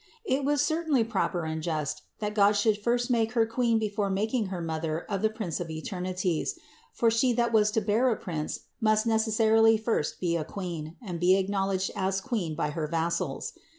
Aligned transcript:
It 0.25 0.43
was 0.43 0.65
certainly 0.65 1.03
proper 1.03 1.45
and 1.45 1.61
just 1.61 2.01
that 2.17 2.33
God 2.33 2.53
should 2.53 2.79
first 2.79 3.11
make 3.11 3.33
Her 3.33 3.45
Queen 3.45 3.77
before 3.77 4.09
making 4.09 4.47
Her 4.47 4.59
Mother 4.59 5.01
of 5.01 5.21
the 5.21 5.29
Prince 5.29 5.59
of 5.59 5.69
eternities; 5.69 6.57
for 6.91 7.11
She 7.11 7.33
that 7.33 7.53
was 7.53 7.69
to 7.69 7.81
bear 7.81 8.09
a 8.09 8.15
Prince, 8.17 8.61
must 8.79 9.05
necessarily 9.05 9.77
first 9.77 10.19
be 10.19 10.35
a 10.35 10.43
Queen 10.43 10.95
and 11.03 11.19
be 11.19 11.37
acknowledged 11.37 11.91
as 11.95 12.19
Queen 12.19 12.55
by 12.55 12.71
her 12.71 12.87
vassals. 12.87 13.53